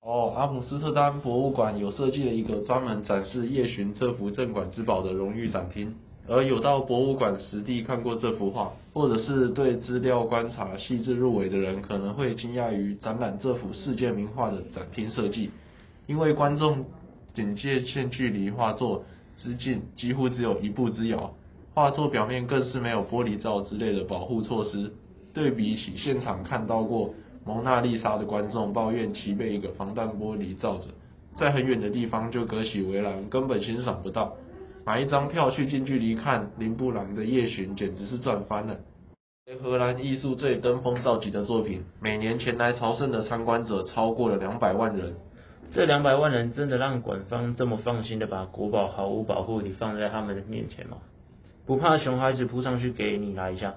[0.03, 5.95] 哦，阿姆斯特丹博物馆有设计了一个专门展示夜巡这幅镇馆之宝的荣誉展厅。
[6.31, 15.51] 而有到博物馆实地看过这幅画，或者是对资料观察细致入微的人，可能会惊讶于展览这幅世界名画的展厅设计，
[16.09, 16.87] 因为观众
[17.35, 19.05] 警戒线距离画作
[19.37, 21.35] 之近，几乎只有一步之遥。
[21.75, 24.91] 画作表面更是没有玻璃罩之类的保护措施。
[25.35, 30.87] 对比起现场看到过蒙娜丽莎的观众抱怨其被一个防弹玻璃罩着，
[31.37, 34.35] 在很远的地方就隔起围栏，根本欣赏不到。
[34.87, 38.75] 买一张票去近距离看林布兰的夜巡，简直是赚翻了。
[39.63, 45.15] 荷兰艺术最登峰造极的作品，每年前来朝圣的参观者超过了两百万人。
[45.73, 50.97] 这两百万人真的让馆方这么放心的把国宝毫无保护地放在他们的面前吗？
[51.67, 53.75] 不怕熊孩子扑上去给你来一下？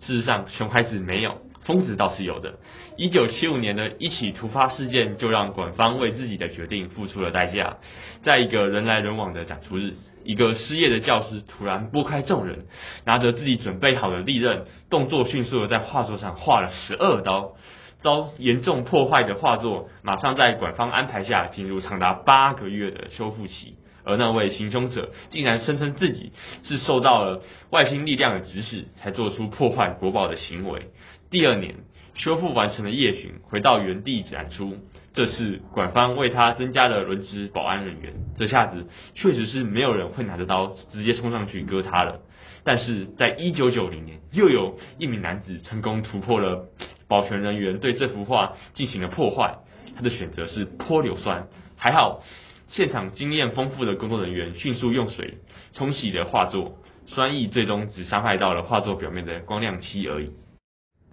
[0.00, 2.54] 事实上，熊孩子没有，疯子倒是有的。
[2.96, 7.78] 一九七五年的一起突发事件，就让馆方为自己的决定付出了代价。
[8.22, 9.94] 在一个人来人往的展出日。
[10.22, 12.66] 一个失业的教师突然拨开众人，
[13.06, 17.52] 拿着自己准备好的利刃，动作迅速的在画作上画了十二刀。
[18.00, 23.76] 遭严重破坏的画作，马上在馆方安排下进入长达八个月的修复期。
[24.02, 26.32] 而那位行凶者竟然声称自己
[26.62, 30.88] 是受到了外星力量的指使，才做出破坏国宝的行为。
[31.30, 31.74] 第二年，
[32.14, 34.78] 修复完成的夜巡回到原地展出。
[35.12, 42.20] 这次馆方为他增加了轮值保安人员，这下子确实是没有人会拿着刀直接冲上去割他了。
[42.64, 46.68] 但是在一九九零年，又有一名男子成功突破了
[47.10, 49.58] 保全人员对这幅画进行了破坏，
[49.96, 52.22] 他的选择是泼硫酸，还好
[52.68, 55.38] 现场经验丰富的工作人员迅速用水
[55.72, 60.30] 冲洗了画作，酸液最终只伤害到了画作表面的光亮漆而已。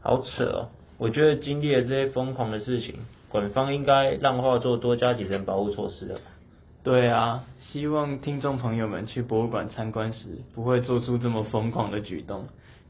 [0.01, 0.69] 好扯哦，
[0.99, 2.99] 我觉得经历了这些疯狂的事情。
[3.29, 6.19] 馆方应该让画作多加几层保护措施了。
[6.83, 12.47] 对啊，希望听众朋友们去博物馆参观时不会做出这么疯狂的举动。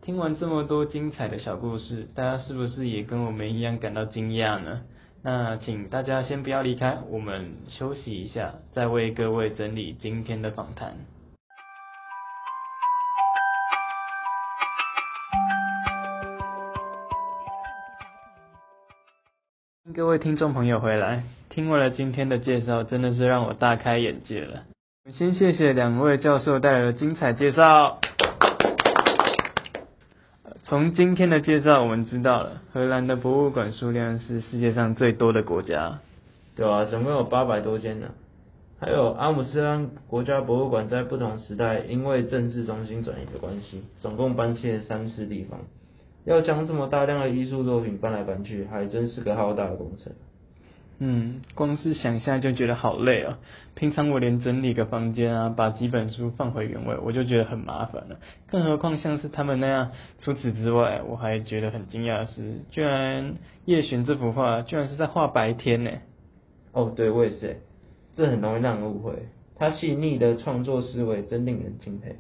[0.07, 4.83] 听完这么多精彩的小故事，大家是不是也跟我们一样感到惊讶呢？
[5.21, 10.95] 那请大家先不要离开，我们休息一下，再为各位整理今天的访谈。
[19.93, 24.63] 各位听众朋友回来，听完了今天的介绍，真的是让我大开眼界了。
[25.11, 27.99] 先谢谢两位教授带来的精彩介绍。
[30.69, 36.01] 从今天的介绍，我们知道了荷兰的博物馆数量是世界上最多的国家。
[36.57, 38.07] 对啊，总共有八百多间呢。
[38.77, 45.61] 还有阿姆斯特丹国家博物馆在不同时代因为政治中心转移的关系，总共搬迁三次地方。
[46.25, 50.11] 要将这么大量的艺术作品搬来搬去，还真是个浩大的工程。
[50.99, 53.37] 嗯，光是想象就觉得好累啊！
[53.75, 58.17] 平常我连整理个房间啊，把几本书放回原位，我就觉得很麻烦了。
[58.49, 59.91] 更何况像是他们那样。
[60.17, 63.35] 除此之外，我还觉得很惊讶的是，居然
[63.65, 65.91] 叶璇这幅画居然是在画白天呢。
[66.71, 67.61] 哦，对，我也是，
[68.15, 69.27] 这很容易让人误会。
[69.55, 72.15] 他细腻的创作思维真令人敬佩。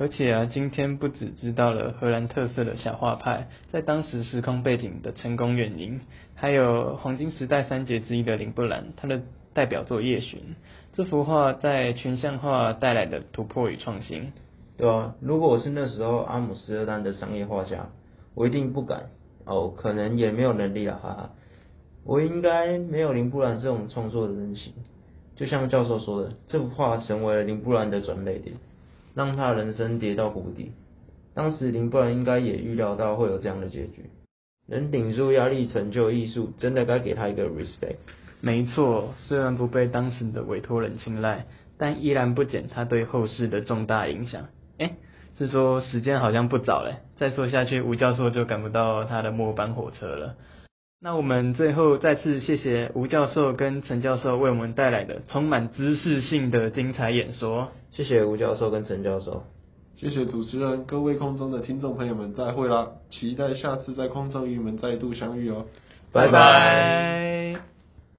[0.00, 6.00] 而且啊，今天不只知道了荷兰特色的小画派在当时时空背景的成功原因，
[6.36, 9.22] 还有黄金时代三杰之一的林布兰他的
[9.52, 10.38] 代表作《夜巡》
[10.92, 14.32] 这幅画在群像画带来的突破与创新。
[14.76, 17.88] 对啊，如果我是那时候阿姆斯特丹的商业画家，
[18.36, 19.10] 我一定不敢
[19.46, 21.30] 哦，可能也没有能力了哈哈。
[22.04, 24.72] 我应该没有林布兰这种创作的韧性。
[25.34, 28.54] 就像教授说的，这幅画成为了林布兰的转捩点。
[29.18, 30.70] 让他人生跌到谷底。
[31.34, 34.10] 当时林布兰应该也预料到会有这样的结局。
[34.68, 37.96] 能顶住压力成就艺术，真的该给他一个 respect。
[38.40, 41.46] 没错，虽然不被当时的委托人青睐，
[41.78, 44.44] 但依然不减他对后世的重大影响。
[44.78, 44.92] 哎，
[45.36, 50.36] 是说时间好像不早了，再说下去吴教授就赶不到他的末班火车了。
[51.00, 57.68] 那我们最后再次谢谢吴教授跟陈教授为我们带来的充满知识性的精彩演说。
[57.92, 59.44] 谢谢吴教授跟陈教授，
[59.94, 62.88] 谢谢主持人，各位空中的听众朋友们，再会啦！
[63.10, 65.66] 期待下次在空中与你们再度相遇哦，
[66.12, 67.47] 拜拜。